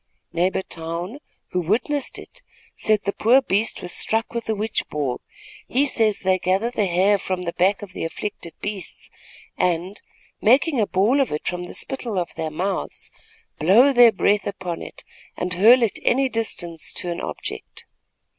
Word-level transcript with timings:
Neighbor 0.33 0.63
Towne, 0.63 1.19
who 1.51 1.61
witnessed 1.61 2.17
it, 2.17 2.41
said 2.75 3.03
the 3.03 3.13
poor 3.13 3.39
beast 3.39 3.83
was 3.83 3.93
struck 3.93 4.33
with 4.33 4.49
a 4.49 4.55
witch 4.55 4.83
ball. 4.89 5.21
He 5.67 5.85
says 5.85 6.21
they 6.21 6.39
gather 6.39 6.71
the 6.71 6.87
hair 6.87 7.19
from 7.19 7.43
the 7.43 7.53
back 7.53 7.83
of 7.83 7.93
the 7.93 8.03
afflicted 8.03 8.55
beasts 8.61 9.11
and, 9.59 10.01
making 10.41 10.81
a 10.81 10.87
ball 10.87 11.21
of 11.21 11.31
it 11.31 11.45
from 11.45 11.65
the 11.65 11.75
spittle 11.75 12.17
of 12.17 12.33
their 12.33 12.49
mouths, 12.49 13.11
blow 13.59 13.93
their 13.93 14.11
breath 14.11 14.47
upon 14.47 14.81
it 14.81 15.03
and 15.37 15.53
hurl 15.53 15.83
it 15.83 15.99
any 16.01 16.27
distance 16.29 16.93
to 16.93 17.11
an 17.11 17.21
object. 17.21 17.85